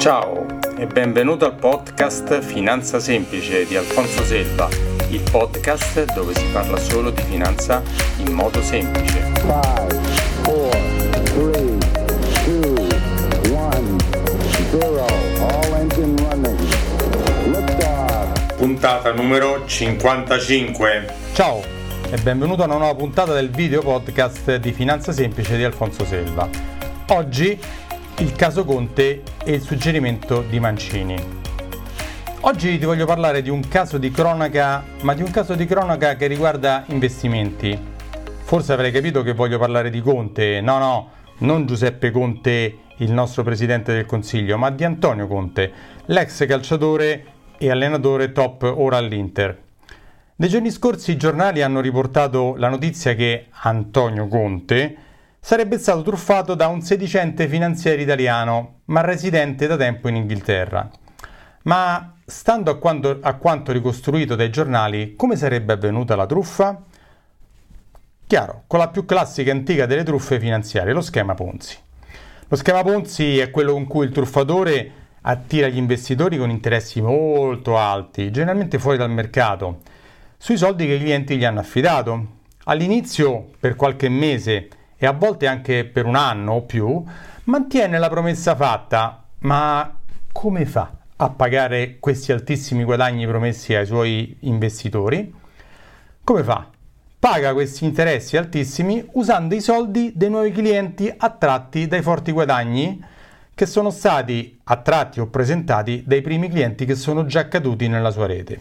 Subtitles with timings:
[0.00, 0.46] Ciao
[0.78, 4.66] e benvenuto al podcast Finanza Semplice di Alfonso Selva,
[5.10, 7.82] il podcast dove si parla solo di finanza
[8.16, 9.30] in modo semplice.
[9.34, 9.52] 5,
[10.42, 10.68] 4,
[11.22, 11.52] 3,
[12.46, 12.88] 2,
[13.50, 13.96] 1,
[14.70, 16.58] 0, all engine running.
[17.44, 18.54] Liftoff.
[18.56, 21.14] Puntata numero 55.
[21.34, 21.60] Ciao
[22.10, 26.48] e benvenuto a una nuova puntata del video podcast di Finanza Semplice di Alfonso Selva.
[27.08, 27.58] Oggi
[28.20, 31.16] il caso Conte e il suggerimento di Mancini.
[32.40, 36.16] Oggi ti voglio parlare di un caso di cronaca, ma di un caso di cronaca
[36.16, 37.78] che riguarda investimenti.
[38.42, 43.42] Forse avrei capito che voglio parlare di Conte, no no, non Giuseppe Conte, il nostro
[43.42, 45.72] presidente del Consiglio, ma di Antonio Conte,
[46.04, 47.24] l'ex calciatore
[47.56, 49.62] e allenatore top ora all'Inter.
[50.36, 55.08] Nei giorni scorsi i giornali hanno riportato la notizia che Antonio Conte
[55.40, 60.88] sarebbe stato truffato da un sedicente finanziere italiano, ma residente da tempo in Inghilterra.
[61.62, 66.82] Ma stando a quanto, a quanto ricostruito dai giornali, come sarebbe avvenuta la truffa?
[68.26, 71.76] Chiaro, con la più classica e antica delle truffe finanziarie, lo schema Ponzi.
[72.46, 77.76] Lo schema Ponzi è quello con cui il truffatore attira gli investitori con interessi molto
[77.76, 79.80] alti, generalmente fuori dal mercato,
[80.36, 82.38] sui soldi che i clienti gli hanno affidato.
[82.64, 84.68] All'inizio, per qualche mese,
[85.02, 87.02] e a volte anche per un anno o più,
[87.44, 89.96] mantiene la promessa fatta, ma
[90.30, 95.32] come fa a pagare questi altissimi guadagni promessi ai suoi investitori?
[96.22, 96.68] Come fa?
[97.18, 103.02] Paga questi interessi altissimi usando i soldi dei nuovi clienti attratti dai forti guadagni
[103.54, 108.26] che sono stati attratti o presentati dai primi clienti che sono già caduti nella sua
[108.26, 108.60] rete.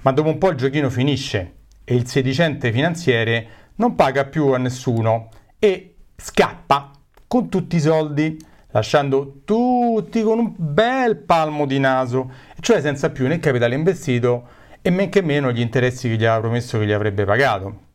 [0.00, 4.58] Ma dopo un po' il giochino finisce e il sedicente finanziere non paga più a
[4.58, 6.90] nessuno e scappa
[7.26, 8.38] con tutti i soldi,
[8.70, 14.48] lasciando tutti con un bel palmo di naso, cioè senza più né capitale investito
[14.80, 17.86] e men che meno gli interessi che gli aveva promesso che gli avrebbe pagato.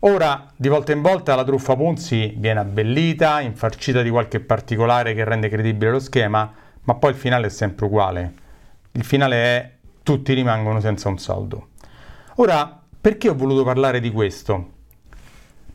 [0.00, 5.24] Ora, di volta in volta, la truffa Ponzi viene abbellita, infarcita di qualche particolare che
[5.24, 6.52] rende credibile lo schema,
[6.82, 8.34] ma poi il finale è sempre uguale.
[8.92, 11.68] Il finale è tutti rimangono senza un soldo.
[12.36, 14.72] Ora, perché ho voluto parlare di questo?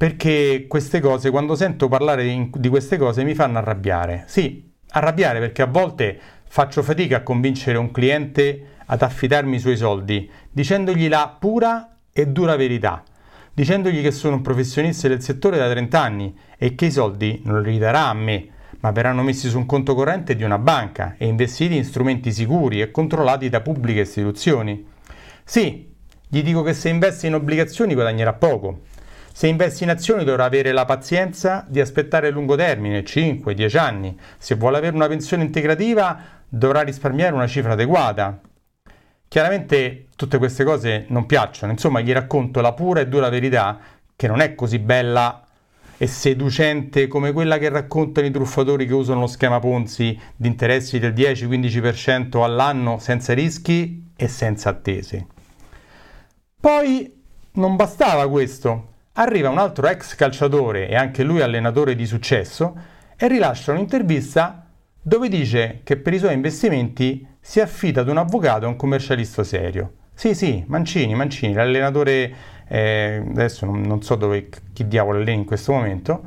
[0.00, 4.24] Perché queste cose, quando sento parlare di, di queste cose, mi fanno arrabbiare.
[4.28, 6.18] Sì, arrabbiare perché a volte
[6.48, 12.28] faccio fatica a convincere un cliente ad affidarmi i suoi soldi, dicendogli la pura e
[12.28, 13.04] dura verità,
[13.52, 17.60] dicendogli che sono un professionista del settore da 30 anni e che i soldi non
[17.60, 18.48] li darà a me,
[18.80, 22.80] ma verranno messi su un conto corrente di una banca e investiti in strumenti sicuri
[22.80, 24.82] e controllati da pubbliche istituzioni.
[25.44, 25.92] Sì,
[26.26, 28.88] gli dico che se investe in obbligazioni guadagnerà poco,
[29.40, 34.20] se investi in azioni dovrà avere la pazienza di aspettare a lungo termine, 5-10 anni.
[34.36, 38.38] Se vuole avere una pensione integrativa dovrà risparmiare una cifra adeguata.
[39.26, 43.78] Chiaramente tutte queste cose non piacciono, insomma gli racconto la pura e dura verità
[44.14, 45.42] che non è così bella
[45.96, 50.98] e seducente come quella che raccontano i truffatori che usano lo schema Ponzi di interessi
[50.98, 55.26] del 10-15% all'anno senza rischi e senza attese.
[56.60, 62.76] Poi non bastava questo arriva un altro ex calciatore e anche lui allenatore di successo
[63.16, 64.66] e rilascia un'intervista
[65.02, 69.42] dove dice che per i suoi investimenti si affida ad un avvocato e un commercialista
[69.42, 69.92] serio.
[70.14, 72.34] Sì, sì, Mancini, Mancini, l'allenatore,
[72.68, 76.22] eh, adesso non, non, so dove, chi diavolo allena in questo momento.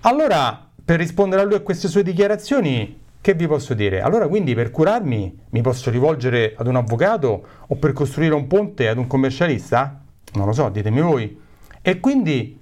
[0.00, 4.00] Allora, per rispondere a lui a queste sue dichiarazioni, che vi posso dire?
[4.00, 8.88] Allora, quindi per curarmi mi posso rivolgere ad un avvocato o per costruire un ponte
[8.88, 10.02] ad un commercialista?
[10.32, 11.38] Non lo so, ditemi voi.
[11.82, 12.58] E quindi